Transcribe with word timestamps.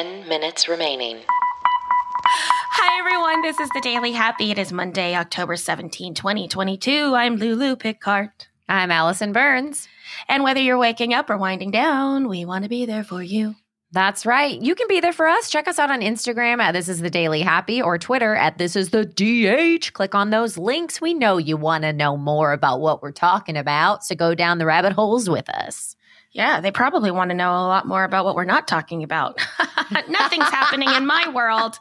10 0.00 0.26
minutes 0.26 0.66
remaining. 0.66 1.18
Hi, 1.26 2.98
everyone. 3.00 3.42
This 3.42 3.60
is 3.60 3.68
the 3.74 3.82
Daily 3.82 4.12
Happy. 4.12 4.50
It 4.50 4.56
is 4.56 4.72
Monday, 4.72 5.14
October 5.14 5.56
17, 5.56 6.14
2022. 6.14 7.14
I'm 7.14 7.36
Lulu 7.36 7.76
Picard. 7.76 8.30
I'm 8.66 8.90
Allison 8.90 9.34
Burns. 9.34 9.88
And 10.26 10.42
whether 10.42 10.58
you're 10.58 10.78
waking 10.78 11.12
up 11.12 11.28
or 11.28 11.36
winding 11.36 11.70
down, 11.70 12.28
we 12.28 12.46
want 12.46 12.62
to 12.62 12.70
be 12.70 12.86
there 12.86 13.04
for 13.04 13.22
you. 13.22 13.56
That's 13.92 14.24
right. 14.24 14.58
You 14.58 14.74
can 14.74 14.88
be 14.88 15.00
there 15.00 15.12
for 15.12 15.26
us. 15.26 15.50
Check 15.50 15.68
us 15.68 15.78
out 15.78 15.90
on 15.90 16.00
Instagram 16.00 16.60
at 16.60 16.72
This 16.72 16.88
Is 16.88 17.00
the 17.00 17.10
Daily 17.10 17.42
Happy 17.42 17.82
or 17.82 17.98
Twitter 17.98 18.34
at 18.34 18.56
This 18.56 18.76
Is 18.76 18.88
the 18.88 19.04
DH. 19.04 19.92
Click 19.92 20.14
on 20.14 20.30
those 20.30 20.56
links. 20.56 21.02
We 21.02 21.12
know 21.12 21.36
you 21.36 21.58
want 21.58 21.82
to 21.82 21.92
know 21.92 22.16
more 22.16 22.54
about 22.54 22.80
what 22.80 23.02
we're 23.02 23.12
talking 23.12 23.58
about. 23.58 24.02
So 24.02 24.14
go 24.14 24.34
down 24.34 24.56
the 24.56 24.64
rabbit 24.64 24.94
holes 24.94 25.28
with 25.28 25.50
us. 25.50 25.94
Yeah, 26.32 26.60
they 26.60 26.70
probably 26.70 27.10
want 27.10 27.30
to 27.30 27.36
know 27.36 27.50
a 27.50 27.66
lot 27.66 27.86
more 27.86 28.04
about 28.04 28.24
what 28.24 28.36
we're 28.36 28.44
not 28.44 28.68
talking 28.68 29.02
about. 29.02 29.40
Nothing's 30.08 30.48
happening 30.48 30.88
in 30.88 31.06
my 31.06 31.28
world. 31.34 31.78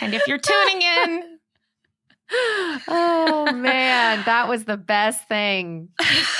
and 0.00 0.14
if 0.14 0.26
you're 0.26 0.38
tuning 0.38 0.82
in, 0.82 1.38
oh 2.88 3.52
man, 3.54 4.22
that 4.26 4.48
was 4.48 4.64
the 4.64 4.76
best 4.76 5.26
thing 5.26 5.88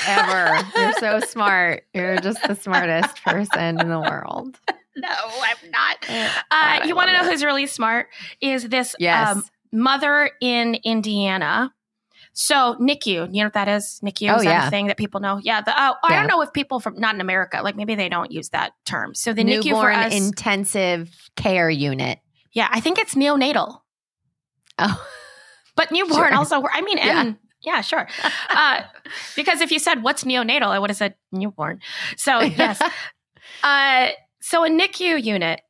ever. 0.07 0.59
You're 0.75 0.93
so 0.93 1.19
smart. 1.21 1.85
You're 1.93 2.17
just 2.17 2.47
the 2.47 2.55
smartest 2.55 3.23
person 3.23 3.79
in 3.79 3.89
the 3.89 3.99
world. 3.99 4.59
No, 4.95 5.09
I'm 5.09 5.71
not. 5.71 6.05
Uh, 6.51 6.85
you 6.85 6.95
want 6.95 7.09
to 7.09 7.13
know 7.13 7.27
who's 7.27 7.43
really 7.43 7.65
smart? 7.65 8.09
Is 8.41 8.69
this 8.69 8.95
yes. 8.99 9.37
um, 9.37 9.43
mother 9.71 10.29
in 10.39 10.75
Indiana 10.83 11.73
so 12.33 12.75
NICU, 12.79 13.05
you 13.05 13.27
know 13.27 13.45
what 13.45 13.53
that 13.53 13.67
is? 13.67 13.99
NICU 14.03 14.33
oh, 14.33 14.37
is 14.37 14.43
that 14.43 14.49
yeah. 14.49 14.67
a 14.67 14.69
thing 14.71 14.87
that 14.87 14.97
people 14.97 15.21
know? 15.21 15.39
Yeah. 15.41 15.61
The, 15.61 15.71
oh, 15.71 15.95
yeah. 16.09 16.15
I 16.15 16.15
don't 16.15 16.27
know 16.27 16.41
if 16.41 16.51
people 16.51 16.79
from 16.79 16.99
not 16.99 17.13
in 17.13 17.21
America, 17.21 17.61
like 17.63 17.75
maybe 17.75 17.93
they 17.93 18.09
don't 18.09 18.31
use 18.31 18.49
that 18.49 18.73
term. 18.85 19.13
So 19.13 19.33
the 19.33 19.43
Newborn 19.43 19.63
NICU 19.63 19.81
for 19.81 19.91
us, 19.91 20.13
intensive 20.13 21.11
care 21.35 21.69
unit. 21.69 22.19
Yeah, 22.51 22.67
I 22.71 22.79
think 22.79 22.97
it's 22.97 23.13
neonatal. 23.13 23.79
Oh, 24.79 25.07
but 25.75 25.91
newborn 25.91 26.29
sure. 26.29 26.35
also. 26.35 26.63
I 26.71 26.81
mean, 26.81 26.97
yeah. 26.97 27.21
and 27.21 27.37
yeah, 27.61 27.81
sure. 27.81 28.07
uh, 28.49 28.81
because 29.35 29.61
if 29.61 29.71
you 29.71 29.77
said 29.77 30.01
what's 30.01 30.23
neonatal, 30.23 30.67
I 30.67 30.79
would 30.79 30.89
have 30.89 30.97
said 30.97 31.15
newborn. 31.31 31.81
So 32.17 32.41
yes. 32.41 32.81
uh, 33.63 34.07
so 34.41 34.65
a 34.65 34.69
NICU 34.69 35.23
unit. 35.23 35.61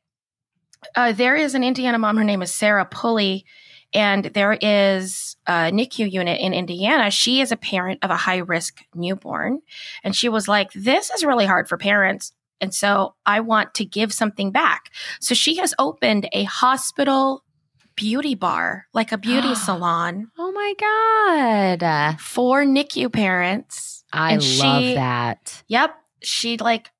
Uh, 0.94 1.12
there 1.12 1.34
is 1.36 1.54
an 1.54 1.64
Indiana 1.64 1.98
mom. 1.98 2.16
Her 2.16 2.24
name 2.24 2.42
is 2.42 2.54
Sarah 2.54 2.84
Pulley 2.84 3.44
and 3.94 4.24
there 4.26 4.58
is 4.60 5.36
a 5.46 5.70
NICU 5.70 6.10
unit 6.10 6.40
in 6.40 6.52
Indiana. 6.52 7.10
She 7.10 7.40
is 7.40 7.52
a 7.52 7.56
parent 7.56 8.00
of 8.02 8.10
a 8.10 8.16
high 8.16 8.38
risk 8.38 8.80
newborn. 8.94 9.60
And 10.02 10.16
she 10.16 10.28
was 10.28 10.48
like, 10.48 10.72
This 10.72 11.10
is 11.10 11.24
really 11.24 11.46
hard 11.46 11.68
for 11.68 11.78
parents. 11.78 12.32
And 12.60 12.74
so 12.74 13.14
I 13.24 13.40
want 13.40 13.74
to 13.74 13.84
give 13.84 14.12
something 14.12 14.50
back. 14.50 14.90
So 15.20 15.34
she 15.34 15.56
has 15.56 15.74
opened 15.78 16.28
a 16.32 16.44
hospital 16.44 17.44
beauty 17.94 18.34
bar, 18.34 18.86
like 18.92 19.12
a 19.12 19.18
beauty 19.18 19.54
salon. 19.54 20.30
Oh 20.38 20.52
my 20.52 20.74
God. 21.80 22.20
For 22.20 22.64
NICU 22.64 23.12
parents. 23.12 24.04
I 24.12 24.32
and 24.32 24.58
love 24.58 24.82
she, 24.82 24.94
that. 24.94 25.62
Yep. 25.68 25.94
She 26.22 26.56
like 26.56 26.90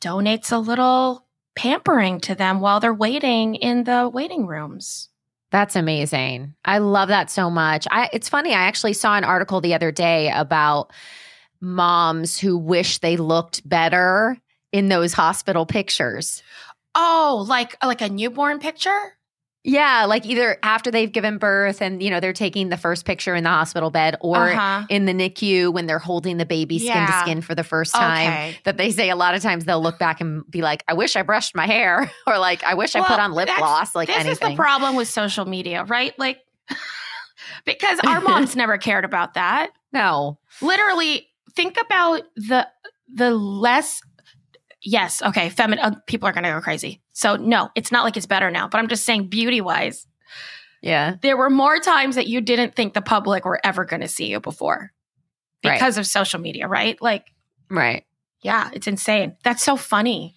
donates 0.00 0.52
a 0.52 0.58
little 0.58 1.26
pampering 1.54 2.20
to 2.20 2.34
them 2.34 2.60
while 2.60 2.80
they're 2.80 2.92
waiting 2.92 3.54
in 3.54 3.84
the 3.84 4.10
waiting 4.12 4.46
rooms. 4.46 5.08
That's 5.52 5.76
amazing. 5.76 6.54
I 6.64 6.78
love 6.78 7.08
that 7.08 7.30
so 7.30 7.50
much. 7.50 7.86
I 7.90 8.10
it's 8.12 8.28
funny, 8.28 8.52
I 8.52 8.62
actually 8.62 8.94
saw 8.94 9.16
an 9.16 9.24
article 9.24 9.60
the 9.60 9.74
other 9.74 9.92
day 9.92 10.30
about 10.30 10.92
moms 11.60 12.38
who 12.38 12.58
wish 12.58 12.98
they 12.98 13.16
looked 13.16 13.66
better 13.68 14.36
in 14.72 14.88
those 14.88 15.12
hospital 15.12 15.64
pictures. 15.64 16.42
Oh, 16.94 17.44
like 17.48 17.76
like 17.84 18.00
a 18.00 18.08
newborn 18.08 18.58
picture? 18.58 19.16
Yeah, 19.66 20.04
like 20.04 20.24
either 20.24 20.58
after 20.62 20.92
they've 20.92 21.10
given 21.10 21.38
birth 21.38 21.82
and 21.82 22.00
you 22.00 22.08
know 22.08 22.20
they're 22.20 22.32
taking 22.32 22.68
the 22.68 22.76
first 22.76 23.04
picture 23.04 23.34
in 23.34 23.42
the 23.42 23.50
hospital 23.50 23.90
bed 23.90 24.16
or 24.20 24.50
uh-huh. 24.50 24.86
in 24.88 25.06
the 25.06 25.12
NICU 25.12 25.72
when 25.72 25.86
they're 25.86 25.98
holding 25.98 26.36
the 26.36 26.46
baby 26.46 26.78
skin 26.78 26.88
yeah. 26.88 27.06
to 27.06 27.12
skin 27.20 27.40
for 27.40 27.56
the 27.56 27.64
first 27.64 27.92
time. 27.92 28.28
Okay. 28.28 28.58
That 28.62 28.76
they 28.76 28.92
say 28.92 29.10
a 29.10 29.16
lot 29.16 29.34
of 29.34 29.42
times 29.42 29.64
they'll 29.64 29.82
look 29.82 29.98
back 29.98 30.20
and 30.20 30.48
be 30.48 30.62
like, 30.62 30.84
"I 30.86 30.94
wish 30.94 31.16
I 31.16 31.22
brushed 31.22 31.56
my 31.56 31.66
hair," 31.66 32.08
or 32.28 32.38
like, 32.38 32.62
"I 32.62 32.74
wish 32.74 32.94
well, 32.94 33.02
I 33.02 33.08
put 33.08 33.18
on 33.18 33.32
lip 33.32 33.48
gloss." 33.58 33.96
Like 33.96 34.06
this 34.06 34.18
anything. 34.18 34.32
is 34.32 34.38
the 34.38 34.54
problem 34.54 34.94
with 34.94 35.08
social 35.08 35.46
media, 35.46 35.82
right? 35.82 36.16
Like 36.16 36.38
because 37.64 37.98
our 38.06 38.20
moms 38.20 38.54
never 38.56 38.78
cared 38.78 39.04
about 39.04 39.34
that. 39.34 39.72
No, 39.92 40.38
literally, 40.62 41.26
think 41.56 41.76
about 41.80 42.22
the 42.36 42.68
the 43.12 43.32
less 43.34 44.00
yes, 44.86 45.20
okay, 45.20 45.50
feminine 45.50 45.84
uh, 45.84 45.96
people 46.06 46.28
are 46.28 46.32
going 46.32 46.44
to 46.44 46.50
go 46.50 46.60
crazy. 46.60 47.02
So 47.12 47.36
no, 47.36 47.70
it's 47.74 47.92
not 47.92 48.04
like 48.04 48.16
it's 48.16 48.26
better 48.26 48.50
now, 48.50 48.68
but 48.68 48.78
I'm 48.78 48.88
just 48.88 49.04
saying 49.04 49.28
beauty 49.28 49.60
wise. 49.60 50.06
Yeah. 50.80 51.16
There 51.20 51.36
were 51.36 51.50
more 51.50 51.78
times 51.78 52.14
that 52.14 52.28
you 52.28 52.40
didn't 52.40 52.74
think 52.74 52.94
the 52.94 53.02
public 53.02 53.44
were 53.44 53.60
ever 53.64 53.84
going 53.84 54.02
to 54.02 54.08
see 54.08 54.26
you 54.26 54.40
before 54.40 54.92
because 55.62 55.96
right. 55.96 56.00
of 56.00 56.06
social 56.06 56.40
media, 56.40 56.68
right? 56.68 57.00
Like 57.02 57.26
Right. 57.68 58.04
Yeah, 58.42 58.70
it's 58.72 58.86
insane. 58.86 59.36
That's 59.42 59.62
so 59.62 59.76
funny. 59.76 60.36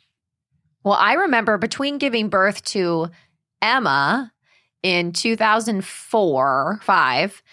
Well, 0.83 0.97
I 0.99 1.13
remember 1.13 1.57
between 1.57 1.97
giving 1.97 2.29
birth 2.29 2.63
to 2.65 3.09
Emma 3.61 4.31
in 4.81 5.11
2004, 5.11 6.79
5, 6.81 7.43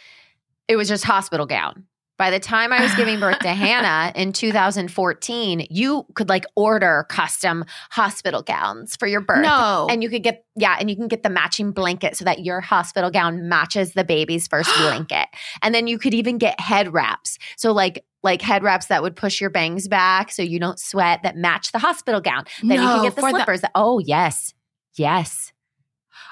it 0.68 0.76
was 0.76 0.88
just 0.88 1.04
hospital 1.04 1.46
gown. 1.46 1.84
By 2.18 2.30
the 2.30 2.40
time 2.40 2.72
I 2.72 2.80
was 2.80 2.94
giving 2.94 3.20
birth 3.20 3.40
to 3.40 3.48
Hannah 3.52 4.12
in 4.14 4.32
2014, 4.32 5.66
you 5.70 6.06
could 6.14 6.28
like 6.28 6.46
order 6.54 7.06
custom 7.08 7.64
hospital 7.90 8.42
gowns 8.42 8.96
for 8.96 9.06
your 9.06 9.20
birth. 9.20 9.42
No. 9.42 9.86
And 9.90 10.02
you 10.02 10.08
could 10.08 10.22
get, 10.22 10.44
yeah, 10.56 10.76
and 10.80 10.88
you 10.88 10.96
can 10.96 11.08
get 11.08 11.22
the 11.22 11.28
matching 11.28 11.72
blanket 11.72 12.16
so 12.16 12.24
that 12.24 12.44
your 12.44 12.60
hospital 12.60 13.10
gown 13.10 13.48
matches 13.48 13.92
the 13.92 14.04
baby's 14.04 14.48
first 14.48 14.74
blanket. 14.78 15.28
And 15.62 15.74
then 15.74 15.86
you 15.86 15.98
could 15.98 16.14
even 16.14 16.38
get 16.38 16.58
head 16.58 16.92
wraps. 16.92 17.38
So, 17.56 17.72
like, 17.72 18.04
like 18.22 18.40
head 18.40 18.62
wraps 18.62 18.86
that 18.86 19.02
would 19.02 19.14
push 19.14 19.40
your 19.40 19.50
bangs 19.50 19.86
back 19.86 20.32
so 20.32 20.42
you 20.42 20.58
don't 20.58 20.80
sweat 20.80 21.22
that 21.22 21.36
match 21.36 21.72
the 21.72 21.78
hospital 21.78 22.20
gown. 22.20 22.44
Then 22.62 22.78
no, 22.78 22.82
you 22.82 22.88
can 22.88 23.02
get 23.04 23.16
the 23.16 23.30
slippers. 23.30 23.60
The- 23.60 23.66
that, 23.66 23.72
oh, 23.74 23.98
yes. 23.98 24.54
Yes. 24.94 25.52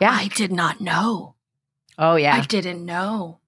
Yeah. 0.01 0.11
I 0.11 0.29
did 0.29 0.51
not 0.51 0.81
know. 0.81 1.35
Oh, 1.99 2.17
yeah. 2.17 2.35
I 2.35 2.41
didn't 2.41 2.85
know. 2.85 3.39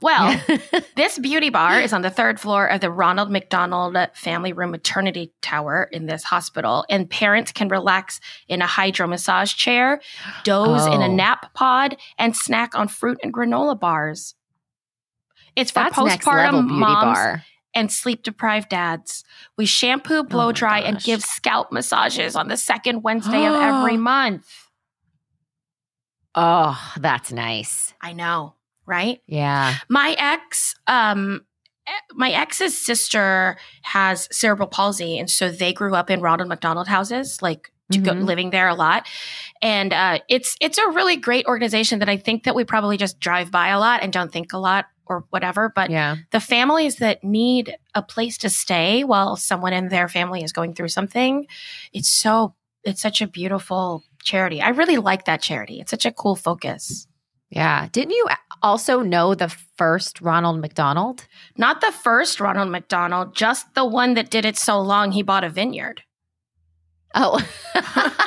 Well, 0.00 0.40
this 0.96 1.18
beauty 1.18 1.50
bar 1.50 1.80
is 1.80 1.92
on 1.92 2.02
the 2.02 2.10
third 2.10 2.40
floor 2.40 2.66
of 2.66 2.80
the 2.80 2.90
Ronald 2.90 3.30
McDonald 3.30 3.96
Family 4.14 4.52
Room 4.52 4.70
Maternity 4.70 5.32
Tower 5.42 5.88
in 5.92 6.06
this 6.06 6.24
hospital, 6.24 6.84
and 6.88 7.08
parents 7.08 7.52
can 7.52 7.68
relax 7.68 8.20
in 8.48 8.62
a 8.62 8.66
hydro 8.66 9.06
massage 9.06 9.54
chair, 9.54 10.00
doze 10.44 10.86
oh. 10.86 10.92
in 10.92 11.02
a 11.02 11.06
oh. 11.06 11.14
nap 11.14 11.52
pod, 11.54 11.96
and 12.18 12.36
snack 12.36 12.74
on 12.74 12.88
fruit 12.88 13.18
and 13.22 13.32
granola 13.32 13.78
bars. 13.78 14.34
It's 15.56 15.70
for 15.70 15.80
That's 15.80 15.98
postpartum 15.98 16.68
moms 16.68 17.18
bar. 17.18 17.44
and 17.74 17.90
sleep 17.90 18.22
deprived 18.22 18.70
dads. 18.70 19.24
We 19.56 19.66
shampoo, 19.66 20.18
oh 20.18 20.22
blow 20.22 20.48
oh 20.48 20.52
dry, 20.52 20.80
gosh. 20.80 20.88
and 20.88 21.02
give 21.02 21.22
scalp 21.22 21.72
massages 21.72 22.36
on 22.36 22.48
the 22.48 22.56
second 22.56 23.02
Wednesday 23.02 23.46
of 23.46 23.54
every 23.54 23.96
month. 23.98 24.48
Oh, 26.34 26.80
that's 26.96 27.32
nice. 27.32 27.92
I 28.00 28.12
know 28.12 28.54
right? 28.90 29.22
Yeah. 29.26 29.76
My 29.88 30.14
ex, 30.18 30.74
um, 30.86 31.46
my 32.12 32.30
ex's 32.30 32.76
sister 32.76 33.56
has 33.82 34.28
cerebral 34.30 34.68
palsy, 34.68 35.18
and 35.18 35.30
so 35.30 35.50
they 35.50 35.72
grew 35.72 35.94
up 35.94 36.10
in 36.10 36.20
Ronald 36.20 36.48
McDonald 36.48 36.88
houses, 36.88 37.40
like 37.40 37.72
to 37.92 37.98
mm-hmm. 37.98 38.18
go 38.18 38.24
living 38.24 38.50
there 38.50 38.68
a 38.68 38.74
lot. 38.74 39.06
And 39.62 39.92
uh, 39.92 40.18
it's 40.28 40.56
it's 40.60 40.78
a 40.78 40.88
really 40.90 41.16
great 41.16 41.46
organization 41.46 42.00
that 42.00 42.08
I 42.08 42.16
think 42.16 42.44
that 42.44 42.54
we 42.54 42.64
probably 42.64 42.96
just 42.96 43.20
drive 43.20 43.50
by 43.50 43.68
a 43.68 43.78
lot 43.78 44.02
and 44.02 44.12
don't 44.12 44.32
think 44.32 44.52
a 44.52 44.58
lot 44.58 44.86
or 45.06 45.24
whatever. 45.30 45.72
But 45.74 45.90
yeah. 45.90 46.16
the 46.30 46.40
families 46.40 46.96
that 46.96 47.24
need 47.24 47.76
a 47.94 48.02
place 48.02 48.38
to 48.38 48.50
stay 48.50 49.04
while 49.04 49.36
someone 49.36 49.72
in 49.72 49.88
their 49.88 50.08
family 50.08 50.42
is 50.42 50.52
going 50.52 50.74
through 50.74 50.88
something, 50.88 51.46
it's 51.92 52.08
so 52.08 52.54
it's 52.84 53.02
such 53.02 53.20
a 53.20 53.26
beautiful 53.26 54.04
charity. 54.22 54.62
I 54.62 54.70
really 54.70 54.96
like 54.96 55.24
that 55.24 55.42
charity. 55.42 55.80
It's 55.80 55.90
such 55.90 56.06
a 56.06 56.12
cool 56.12 56.36
focus. 56.36 57.06
Yeah. 57.50 57.88
Didn't 57.90 58.12
you 58.12 58.28
also 58.62 59.00
know 59.00 59.34
the 59.34 59.48
first 59.76 60.20
Ronald 60.20 60.60
McDonald? 60.60 61.26
Not 61.56 61.80
the 61.80 61.92
first 61.92 62.40
Ronald 62.40 62.70
McDonald, 62.70 63.34
just 63.34 63.74
the 63.74 63.84
one 63.84 64.14
that 64.14 64.30
did 64.30 64.44
it 64.44 64.56
so 64.56 64.80
long 64.80 65.12
he 65.12 65.22
bought 65.22 65.44
a 65.44 65.50
vineyard. 65.50 66.02
Oh. 67.14 67.44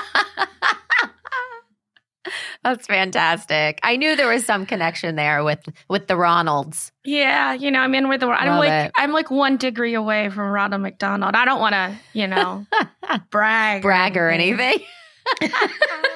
That's 2.64 2.88
fantastic. 2.88 3.80
I 3.84 3.98
knew 3.98 4.16
there 4.16 4.30
was 4.30 4.46
some 4.46 4.66
connection 4.66 5.16
there 5.18 5.44
with 5.44 5.68
with 5.90 6.08
the 6.08 6.14
Ronalds. 6.14 6.92
Yeah, 7.04 7.54
you 7.54 7.70
know, 7.70 7.80
I'm 7.80 7.94
in 7.94 8.08
with 8.08 8.22
the 8.22 8.28
I'm 8.28 8.48
Love 8.48 8.60
like 8.60 8.72
it. 8.72 8.92
I'm 8.96 9.12
like 9.12 9.30
one 9.30 9.58
degree 9.58 9.96
away 9.96 10.30
from 10.30 10.50
Ronald 10.50 10.82
McDonald. 10.82 11.36
I 11.36 11.44
don't 11.44 11.60
want 11.60 11.74
to, 11.74 11.94
you 12.14 12.28
know, 12.28 12.66
brag 13.32 13.82
brag 13.82 14.16
or 14.16 14.30
anything. 14.30 14.80
Or 14.80 15.38
anything. 15.42 15.60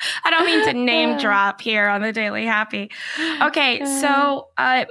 I 0.24 0.30
don't 0.30 0.46
mean 0.46 0.62
to 0.64 0.72
name 0.72 1.16
drop 1.18 1.60
here 1.60 1.88
on 1.88 2.02
the 2.02 2.12
Daily 2.12 2.44
Happy. 2.46 2.90
Okay, 3.42 3.84
so 3.84 4.48
uh, 4.56 4.84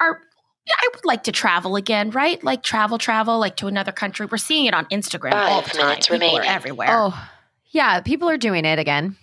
our 0.00 0.20
I 0.68 0.88
would 0.94 1.04
like 1.04 1.24
to 1.24 1.32
travel 1.32 1.76
again, 1.76 2.10
right? 2.10 2.42
Like 2.42 2.62
travel, 2.62 2.96
travel, 2.98 3.38
like 3.40 3.56
to 3.56 3.66
another 3.66 3.92
country. 3.92 4.26
We're 4.26 4.36
seeing 4.38 4.66
it 4.66 4.74
on 4.74 4.86
Instagram 4.86 5.32
Five 5.32 5.50
all 5.50 5.62
the 5.62 5.70
time. 5.70 5.88
minutes 5.88 6.06
People 6.08 6.36
are 6.36 6.44
everywhere. 6.44 6.88
Oh, 6.90 7.28
yeah. 7.70 8.00
People 8.00 8.28
are 8.30 8.36
doing 8.36 8.64
it 8.64 8.78
again. 8.78 9.16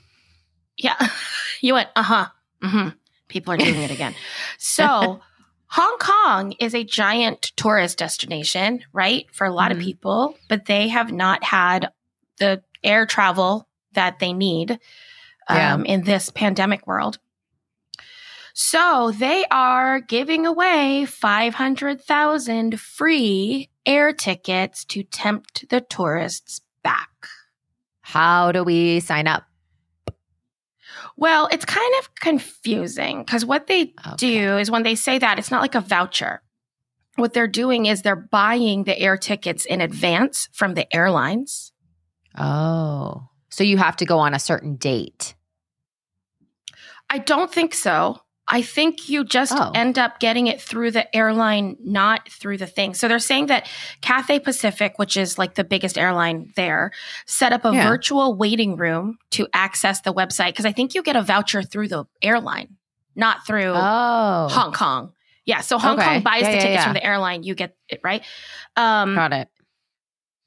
Yeah. 0.77 0.95
you 1.61 1.73
went, 1.75 1.89
uh 1.95 2.03
huh. 2.03 2.27
hmm 2.61 2.89
People 3.29 3.53
are 3.53 3.57
doing 3.57 3.77
it 3.77 3.89
again. 3.91 4.15
So, 4.57 5.21
Hong 5.67 5.97
Kong 5.99 6.53
is 6.59 6.75
a 6.75 6.83
giant 6.83 7.53
tourist 7.55 7.97
destination, 7.99 8.81
right? 8.91 9.25
For 9.31 9.45
a 9.47 9.51
lot 9.53 9.71
Mhm. 9.71 9.75
of 9.75 9.79
people, 9.81 10.35
but 10.49 10.65
they 10.65 10.89
have 10.89 11.11
not 11.13 11.43
had 11.43 11.91
the 12.39 12.61
air 12.83 13.05
travel 13.05 13.68
that 13.93 14.19
they 14.19 14.33
need 14.33 14.79
Yeah. 15.49 15.73
um, 15.73 15.85
in 15.85 16.03
this 16.03 16.29
pandemic 16.29 16.85
world. 16.85 17.17
So, 18.53 19.11
they 19.11 19.45
are 19.49 19.99
giving 20.01 20.45
away 20.45 21.05
500,000 21.05 22.79
free 22.79 23.69
air 23.85 24.11
tickets 24.11 24.83
to 24.85 25.03
tempt 25.03 25.69
the 25.69 25.79
tourists 25.81 26.61
back. 26.83 27.09
How 28.01 28.51
do 28.51 28.63
we 28.63 28.99
sign 28.99 29.27
up? 29.27 29.43
Well, 31.15 31.47
it's 31.51 31.65
kind 31.65 31.93
of 31.99 32.13
confusing 32.15 33.23
because 33.23 33.45
what 33.45 33.67
they 33.67 33.93
Okay. 34.05 34.15
do 34.17 34.57
is 34.57 34.69
when 34.71 34.83
they 34.83 34.95
say 34.95 35.17
that, 35.19 35.39
it's 35.39 35.51
not 35.51 35.61
like 35.61 35.75
a 35.75 35.81
voucher. 35.81 36.41
What 37.15 37.33
they're 37.33 37.47
doing 37.47 37.85
is 37.85 38.01
they're 38.01 38.15
buying 38.15 38.83
the 38.83 38.97
air 38.99 39.15
tickets 39.17 39.65
in 39.65 39.79
advance 39.81 40.49
from 40.53 40.73
the 40.73 40.93
airlines. 40.95 41.71
Oh, 42.37 43.28
so 43.49 43.63
you 43.63 43.77
have 43.77 43.95
to 43.97 44.05
go 44.05 44.19
on 44.19 44.33
a 44.33 44.39
certain 44.39 44.75
date. 44.75 45.35
I 47.09 47.17
don't 47.17 47.51
think 47.51 47.73
so. 47.73 48.21
I 48.51 48.63
think 48.63 49.09
you 49.09 49.23
just 49.25 49.53
Oh. 49.55 49.71
end 49.75 49.99
up 49.99 50.19
getting 50.19 50.47
it 50.47 50.59
through 50.59 50.89
the 50.91 51.13
airline, 51.15 51.77
not 51.83 52.27
through 52.29 52.57
the 52.57 52.65
thing. 52.65 52.95
So 52.95 53.07
they're 53.07 53.19
saying 53.19 53.45
that 53.47 53.67
Cathay 54.01 54.39
Pacific, 54.39 54.97
which 54.97 55.17
is 55.17 55.37
like 55.37 55.53
the 55.53 55.63
biggest 55.63 55.99
airline 55.99 56.51
there, 56.55 56.91
set 57.27 57.53
up 57.53 57.63
a 57.63 57.71
Yeah. 57.73 57.87
virtual 57.87 58.33
waiting 58.35 58.75
room 58.75 59.19
to 59.31 59.47
access 59.53 60.01
the 60.01 60.13
website 60.13 60.47
because 60.47 60.65
I 60.65 60.71
think 60.71 60.95
you 60.95 61.03
get 61.03 61.15
a 61.15 61.21
voucher 61.21 61.61
through 61.61 61.89
the 61.89 62.05
airline, 62.23 62.77
not 63.15 63.45
through 63.45 63.73
Oh, 63.75 64.47
Hong 64.51 64.71
Kong. 64.73 65.13
Yeah, 65.45 65.61
so 65.61 65.77
Hong 65.77 65.99
Okay. 65.99 66.05
Kong 66.15 66.21
buys 66.23 66.41
Yeah, 66.43 66.49
the 66.51 66.55
yeah, 66.57 66.61
tickets 66.63 66.83
from 66.85 66.93
the 66.93 67.03
airline, 67.05 67.43
you 67.43 67.53
get 67.53 67.75
it 67.87 68.01
right. 68.03 68.23
Um, 68.75 69.13
got 69.13 69.31
it. 69.33 69.47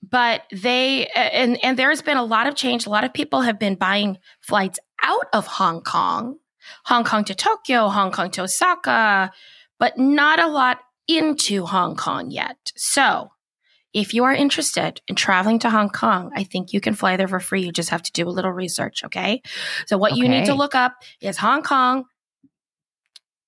But 0.02 0.43
they 0.52 1.06
and 1.14 1.62
and 1.64 1.78
there's 1.78 2.02
been 2.02 2.16
a 2.16 2.25
lot 2.25 2.46
of 2.46 2.54
change. 2.54 2.87
A 2.87 2.90
lot 2.90 3.04
of 3.04 3.12
people 3.12 3.43
have 3.43 3.58
been 3.58 3.76
buying 3.76 4.19
flights 4.40 4.78
out 5.02 5.26
of 5.32 5.46
Hong 5.46 5.82
Kong, 5.82 6.38
Hong 6.84 7.04
Kong 7.04 7.25
to 7.25 7.34
Tokyo, 7.34 7.88
Hong 7.88 8.10
Kong 8.10 8.31
to 8.32 8.43
Osaka, 8.43 9.32
but 9.78 9.99
not 9.99 10.40
a 10.40 10.49
lot 10.49 10.78
into 11.08 11.66
Hong 11.66 11.96
Kong 11.96 12.31
yet. 12.31 12.72
So, 12.76 13.31
if 13.93 14.14
you 14.14 14.25
are 14.25 14.34
interested 14.34 15.00
in 15.06 15.14
traveling 15.14 15.58
to 15.60 15.70
Hong 15.70 15.90
Kong, 15.90 16.32
I 16.34 16.44
think 16.44 16.72
you 16.72 16.81
can 16.81 16.94
fly 16.94 17.16
there 17.16 17.28
for 17.28 17.40
free. 17.40 17.62
You 17.62 17.72
just 17.72 17.90
have 17.90 18.02
to 18.02 18.12
do 18.12 18.26
a 18.26 18.31
little 18.31 18.52
research, 18.52 19.04
okay? 19.04 19.43
So 19.87 19.99
what 19.99 20.16
you 20.16 20.28
need 20.28 20.46
to 20.46 20.54
look 20.54 20.75
up 20.75 20.94
is 21.20 21.37
Hong 21.37 21.62
Kong 21.62 22.04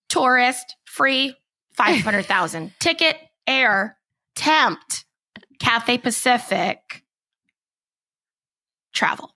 tourist 0.09 0.77
free 0.85 1.35
500,000 1.77 2.73
ticket 2.79 3.17
air 3.47 3.97
tempt 4.37 5.04
Cathay 5.65 5.99
Pacific 5.99 7.03
travel. 8.93 9.35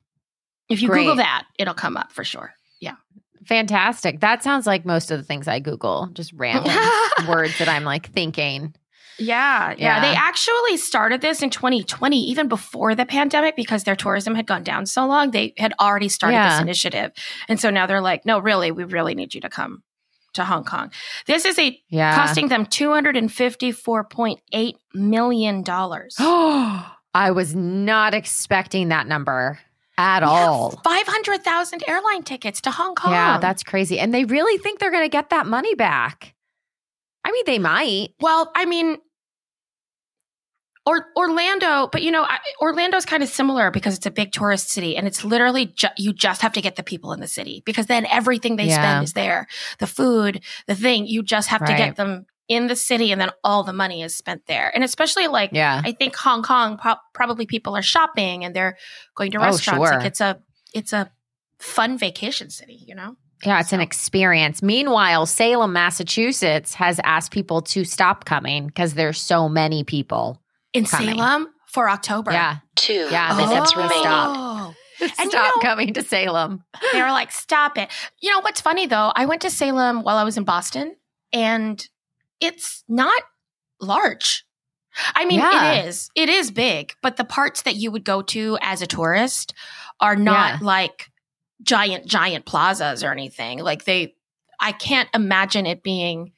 If 0.69 0.83
you 0.83 0.89
Google 0.89 1.17
that, 1.17 1.47
it'll 1.59 1.75
come 1.75 1.97
up 1.97 2.13
for 2.13 2.23
sure. 2.25 2.53
Yeah. 2.81 2.97
Fantastic. 3.47 4.21
That 4.21 4.43
sounds 4.43 4.67
like 4.67 4.85
most 4.85 5.11
of 5.11 5.19
the 5.19 5.25
things 5.25 5.49
I 5.49 5.59
Google, 5.59 6.11
just 6.13 6.33
random 6.35 6.71
words 7.29 7.59
that 7.59 7.69
I'm 7.69 7.85
like 7.85 8.11
thinking. 8.11 8.75
Yeah, 9.19 9.71
yeah, 9.71 9.77
Yeah. 9.79 10.01
They 10.03 10.15
actually 10.15 10.77
started 10.77 11.23
this 11.23 11.43
in 11.43 11.51
2020, 11.51 12.25
even 12.29 12.47
before 12.47 12.95
the 12.95 13.07
pandemic, 13.07 13.57
because 13.57 13.85
their 13.85 13.97
tourism 13.97 14.35
had 14.35 14.47
gone 14.47 14.63
down 14.63 14.87
so 14.87 15.07
long. 15.07 15.31
They 15.33 15.55
had 15.59 15.75
already 15.81 16.09
started 16.09 16.39
this 16.39 16.61
initiative. 16.61 17.11
And 17.49 17.59
so 17.59 17.71
now 17.71 17.87
they're 17.87 18.01
like, 18.03 18.25
no, 18.27 18.39
really, 18.39 18.71
we 18.71 18.85
really 18.85 19.15
need 19.15 19.35
you 19.35 19.41
to 19.41 19.49
come 19.49 19.83
to 20.39 20.45
Hong 20.45 20.65
Kong. 20.65 20.91
This 21.27 21.45
is 21.45 21.59
a 21.59 21.79
Yeah. 21.91 22.15
costing 22.17 22.49
them 22.49 22.65
$254.8 22.67 24.75
million. 24.95 25.65
I 27.15 27.31
was 27.31 27.55
not 27.55 28.15
expecting 28.15 28.89
that 28.89 29.07
number 29.07 29.59
at 29.97 30.23
all. 30.23 30.71
500,000 30.85 31.83
airline 31.89 32.23
tickets 32.23 32.61
to 32.63 32.71
Hong 32.71 32.95
Kong. 32.95 33.13
Yeah, 33.13 33.39
that's 33.39 33.63
crazy. 33.63 33.99
And 33.99 34.13
they 34.15 34.25
really 34.25 34.59
think 34.59 34.79
they're 34.79 34.91
going 34.91 35.05
to 35.05 35.09
get 35.09 35.31
that 35.31 35.47
money 35.47 35.75
back. 35.75 36.35
I 37.25 37.33
mean, 37.33 37.45
they 37.47 37.59
might. 37.59 38.11
Well, 38.21 38.51
I 38.55 38.65
mean, 38.65 38.99
or 40.89 41.07
Orlando, 41.17 41.89
but 41.93 42.03
you 42.03 42.11
know, 42.11 42.23
I, 42.23 42.39
Orlando's 42.61 43.05
kind 43.05 43.23
of 43.23 43.29
similar 43.29 43.71
because 43.71 43.95
it's 43.97 44.07
a 44.07 44.11
big 44.11 44.33
tourist 44.33 44.71
city, 44.71 44.97
and 44.97 45.07
it's 45.07 45.25
literally 45.25 45.67
ju- 45.67 45.89
you 45.97 46.13
just 46.13 46.43
have 46.43 46.53
to 46.55 46.61
get 46.61 46.77
the 46.77 46.83
people 46.83 47.13
in 47.13 47.21
the 47.21 47.29
city 47.29 47.63
because 47.67 47.87
then 47.87 48.07
everything 48.07 48.57
they 48.57 48.67
Yeah. 48.69 48.75
spend 48.77 49.05
is 49.05 49.13
there, 49.13 49.47
the 49.79 49.87
food, 49.87 50.43
the 50.67 50.75
thing. 50.75 51.07
You 51.07 51.23
just 51.23 51.49
have 51.49 51.65
to 51.67 51.75
get 51.75 51.97
them 51.97 52.27
in 52.49 52.67
the 52.67 52.77
city, 52.77 53.13
and 53.13 53.21
then 53.21 53.31
all 53.45 53.63
the 53.63 53.73
money 53.75 54.03
is 54.03 54.17
spent 54.17 54.47
there. 54.47 54.73
And 54.75 54.83
especially 54.83 55.27
like 55.27 55.51
Yeah. 55.53 55.83
I 55.85 55.93
think 55.93 56.17
Hong 56.17 56.43
Kong, 56.43 56.79
pro- 56.79 56.97
probably 57.13 57.45
people 57.45 57.77
are 57.77 57.83
shopping 57.83 58.43
and 58.45 58.57
they're 58.57 58.79
going 59.15 59.31
to 59.33 59.39
Oh, 59.39 59.43
restaurants. 59.43 59.89
sure. 59.91 59.99
Like 59.99 60.07
it's 60.07 60.21
a 60.23 60.41
it's 60.75 60.93
a 60.95 61.11
fun 61.59 61.99
vacation 61.99 62.49
city, 62.51 62.83
you 62.87 62.95
know. 62.95 63.17
Yeah, 63.45 63.61
it's 63.61 63.73
an 63.73 63.81
experience. 63.81 64.63
Meanwhile, 64.63 65.27
Salem, 65.27 65.73
Massachusetts 65.73 66.75
has 66.75 66.99
asked 67.05 67.31
people 67.33 67.61
to 67.63 67.85
stop 67.85 68.25
coming 68.25 68.67
because 68.67 68.95
there's 68.95 69.21
so 69.21 69.49
many 69.49 69.85
people. 69.85 70.41
In 70.79 70.85
Coming. 70.85 71.17
Salem 71.19 71.49
for 71.67 71.89
October. 71.89 72.33
Yeah. 72.33 72.59
Two 72.77 73.09
Yeah, 73.11 73.37
minutes 73.37 73.73
oh. 73.75 73.83
remaining. 73.83 74.05
Oh. 74.07 74.75
And 75.01 75.11
you 75.25 75.31
stop 75.31 75.57
know- 75.57 75.63
coming 75.63 75.93
to 75.95 76.03
Salem. 76.03 76.65
they 76.93 77.01
were 77.03 77.11
like, 77.11 77.31
stop 77.33 77.77
it. 77.79 77.91
You 78.21 78.31
know 78.31 78.41
what's 78.41 78.61
funny 78.61 78.87
though? 78.87 79.13
I 79.15 79.27
went 79.27 79.43
to 79.43 79.51
Salem 79.51 80.03
while 80.03 80.17
I 80.17 80.25
was 80.25 80.37
in 80.39 80.45
Boston 80.45 80.97
and 81.33 81.87
it's 82.41 82.83
not 82.89 83.23
large. 83.81 84.45
I 85.15 85.25
mean, 85.27 85.39
Yeah. 85.39 85.73
it 85.75 85.87
is. 85.87 86.11
It 86.17 86.29
is 86.29 86.51
big, 86.51 86.95
but 87.03 87.17
the 87.17 87.25
parts 87.25 87.63
that 87.63 87.77
you 87.77 87.91
would 87.93 88.05
go 88.05 88.23
to 88.23 88.59
as 88.61 88.83
a 88.83 88.87
tourist 88.87 89.55
are 90.01 90.17
not 90.17 90.55
Yeah. 90.61 90.67
like 90.67 91.11
giant, 91.63 92.07
giant 92.07 92.47
plazas 92.47 93.05
or 93.05 93.13
anything. 93.13 93.61
Like 93.61 93.85
they, 93.85 94.15
I 94.61 94.73
can't 94.73 95.09
imagine 95.15 95.67
it 95.67 95.83
being 95.85 96.33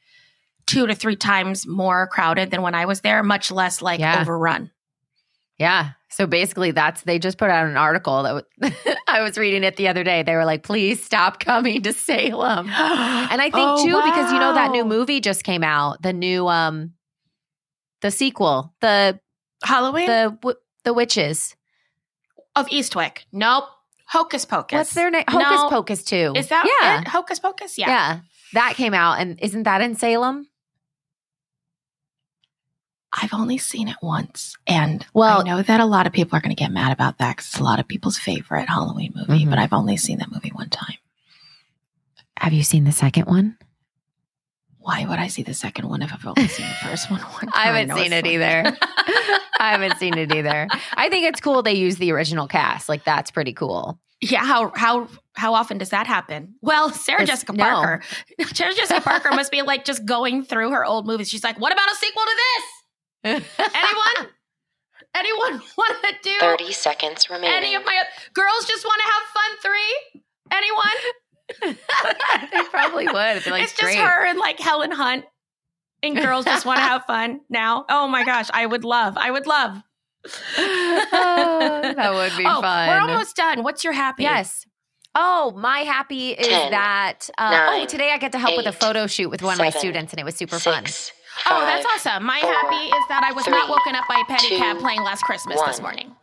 two 0.71 0.87
to 0.87 0.95
three 0.95 1.17
times 1.17 1.67
more 1.67 2.07
crowded 2.07 2.51
than 2.51 2.63
when 2.63 2.75
I 2.75 2.85
was 2.87 3.01
there, 3.01 3.23
much 3.23 3.51
less 3.51 3.83
like 3.83 4.01
Yeah. 4.01 4.21
overrun. 4.21 4.71
Yeah. 5.59 5.91
So 6.09 6.27
basically, 6.27 6.71
that's 6.71 7.03
they 7.03 7.19
just 7.19 7.37
put 7.39 7.51
out 7.51 7.67
an 7.67 7.77
article 7.77 8.23
that 8.23 8.45
w- 8.61 8.97
I 9.09 9.21
was 9.23 9.37
reading 9.37 9.63
it 9.63 9.77
the 9.77 9.89
other 9.89 10.03
day. 10.03 10.23
They 10.23 10.35
were 10.35 10.45
like, 10.47 10.63
please 10.63 11.03
stop 11.05 11.39
coming 11.41 11.83
to 11.83 11.93
Salem. 11.93 12.67
And 12.71 13.41
I 13.43 13.51
think 13.51 13.57
Oh, 13.57 13.85
too, 13.85 13.95
because 14.11 14.33
you 14.33 14.39
know 14.39 14.55
that 14.55 14.71
new 14.71 14.85
movie 14.85 15.21
just 15.21 15.45
came 15.45 15.63
out, 15.63 16.01
the 16.03 16.13
new 16.13 16.49
um 16.49 16.95
the 18.01 18.11
sequel, 18.11 18.75
the 18.81 19.21
Halloween 19.63 20.07
the 20.07 20.37
w- 20.41 20.57
the 20.85 20.95
witches. 20.95 21.55
of 22.57 22.67
Eastwick. 22.69 23.25
Nope. 23.33 23.65
Hocus 24.07 24.45
Pocus. 24.47 24.77
What's 24.77 24.95
their 24.95 25.11
name? 25.11 25.25
Hocus 25.29 25.51
No. 25.61 25.69
Pocus 25.69 26.03
too. 26.03 26.33
Is 26.35 26.49
that 26.49 26.65
yeah. 26.81 27.03
it? 27.03 27.09
Hocus 27.09 27.39
Pocus? 27.39 27.79
yeah. 27.79 27.89
Yeah. 27.89 28.21
That 28.55 28.75
came 28.75 28.95
out 28.95 29.21
and 29.21 29.39
isn't 29.41 29.63
that 29.65 29.83
in 29.83 29.95
Salem? 29.95 30.49
I've 33.13 33.35
only 33.35 33.59
seen 33.59 33.89
it 33.89 33.97
once. 34.03 34.57
And 34.67 35.05
Well- 35.15 35.41
I 35.41 35.45
know 35.45 35.63
that 35.63 35.81
a 35.81 35.85
lot 35.85 36.07
of 36.07 36.13
people 36.13 36.37
are 36.37 36.41
going 36.41 36.55
to 36.55 36.61
get 36.63 36.71
mad 36.71 36.93
about 36.93 37.19
that 37.19 37.37
because 37.37 37.49
it's 37.51 37.59
a 37.61 37.65
lot 37.65 37.81
of 37.81 37.89
people's 37.89 38.19
favorite 38.19 38.69
Halloween 38.69 39.13
movie, 39.17 39.45
Mhm. 39.45 39.51
but 39.51 39.59
I've 39.59 39.73
only 39.73 39.97
seen 39.97 40.19
that 40.19 40.31
movie 40.31 40.51
one 40.55 40.69
time. 40.71 40.97
Have 42.39 42.53
you 42.53 42.63
seen 42.63 42.85
the 42.85 42.93
second 42.93 43.25
one? 43.27 43.57
Why 44.79 45.05
would 45.05 45.19
I 45.19 45.27
see 45.27 45.43
the 45.43 45.53
second 45.55 45.89
one 45.89 46.01
if 46.03 46.13
I've 46.13 46.25
only 46.27 46.49
seen 46.49 46.67
the 46.67 46.89
first 46.89 47.11
one 47.11 47.21
one 47.21 47.41
time? 47.43 47.51
I 47.55 47.67
haven't 47.67 47.89
know 47.89 47.97
seen 47.97 48.13
it's 48.13 48.27
it 48.27 48.31
either. 48.33 48.77
I 49.61 49.73
haven't 49.73 49.99
seen 49.99 50.17
it 50.17 50.33
either. 50.35 50.69
I 50.95 51.09
think 51.11 51.27
it's 51.27 51.41
cool 51.41 51.63
they 51.63 51.75
use 51.75 51.97
the 51.97 52.13
original 52.13 52.49
cast. 52.49 52.89
Like 52.89 53.05
that's 53.05 53.31
pretty 53.31 53.53
cool. 53.53 53.99
yeah, 54.23 54.45
how 54.45 54.73
how 54.75 55.09
how 55.35 55.53
often 55.55 55.77
does 55.79 55.91
that 55.91 56.07
happen? 56.07 56.55
Well, 56.63 56.91
Sarah 56.91 57.23
It's- 57.23 57.37
Jessica 57.39 57.53
no. 57.53 57.65
Parker. 57.65 58.03
Sarah 58.55 58.73
Jessica 58.75 59.01
Parker 59.03 59.31
must 59.33 59.51
be 59.51 59.61
like 59.63 59.85
just 59.85 60.07
going 60.07 60.45
through 60.45 60.71
her 60.71 60.85
old 60.85 61.07
movies. 61.07 61.29
She's 61.29 61.45
like, 61.45 61.59
"What 61.61 61.73
about 61.73 61.91
a 61.91 61.95
sequel 61.97 62.23
to 62.23 62.37
this? 62.37 62.65
Anyone? 63.25 64.31
Anyone 65.15 65.63
want 65.79 65.97
to 66.05 66.15
do 66.23 66.37
30 66.41 66.73
seconds 66.73 67.29
remaining. 67.31 67.57
any 67.57 67.75
of 67.75 67.85
my 67.85 68.03
girls 68.33 68.65
just 68.67 68.85
want 68.85 69.01
to 69.01 69.09
have 69.13 69.23
fun 69.35 69.57
3? 69.63 70.23
Anyone?" 70.53 71.77
they 72.53 72.69
probably 72.71 73.07
would. 73.07 73.47
Like, 73.47 73.65
it's 73.65 73.73
just 73.73 73.83
great. 73.83 73.99
her 73.99 74.27
and 74.27 74.39
like 74.39 74.61
Helen 74.61 74.93
Hunt. 74.93 75.25
And 76.03 76.17
girls 76.17 76.47
just 76.47 76.65
want 76.65 76.79
to 76.79 76.83
have 76.83 77.05
fun 77.05 77.41
now. 77.51 77.85
Oh 77.91 78.09
my 78.09 78.25
gosh, 78.25 78.49
I 78.55 78.65
would 78.65 78.85
love. 78.85 79.19
I 79.19 79.31
would 79.31 79.47
love. 79.47 79.83
Oh, 80.27 81.81
that 81.97 82.13
would 82.15 82.37
be 82.39 82.47
oh, 82.47 82.61
fun. 82.63 82.89
We're 82.89 83.01
almost 83.01 83.37
done. 83.37 83.63
What's 83.63 83.85
your 83.85 83.93
happy? 83.93 84.23
Yes. 84.23 84.65
Oh, 85.15 85.53
my 85.57 85.81
happy 85.81 86.31
is 86.31 86.47
Ten, 86.47 86.71
that 86.71 87.29
uh, 87.37 87.51
oh 87.51 87.79
nine, 87.79 87.87
today 87.89 88.13
I 88.13 88.19
get 88.19 88.33
to 88.33 88.39
help 88.39 88.57
with 88.57 88.67
a 88.67 88.73
photo 88.73 89.07
shoot 89.09 89.29
with 89.29 89.43
one 89.43 89.55
of 89.55 89.59
my 89.59 89.71
students 89.71 90.13
and 90.13 90.21
it 90.21 90.25
was 90.25 90.37
super 90.37 90.59
fun. 90.59 90.85
Six, 91.37 91.47
oh, 91.51 91.61
that's 91.61 91.87
awesome. 91.87 92.25
My 92.25 92.41
four, 92.41 92.53
happy 92.53 92.87
is 92.87 93.05
that 93.09 93.23
I 93.25 93.33
was 93.33 93.47
not 93.47 93.69
woken 93.69 93.95
up 93.95 94.07
by 94.09 94.23
a 94.23 94.25
pedicab 94.31 94.75
two, 94.75 94.81
playing 94.81 95.03
Last 95.03 95.23
Christmas 95.23 95.61
this 95.63 95.81
morning. 95.81 96.15